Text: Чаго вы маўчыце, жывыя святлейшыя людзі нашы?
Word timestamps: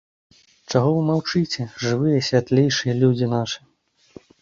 Чаго 0.73 0.93
вы 0.95 1.03
маўчыце, 1.09 1.67
жывыя 1.85 2.25
святлейшыя 2.31 2.99
людзі 3.07 3.33
нашы? 3.39 3.59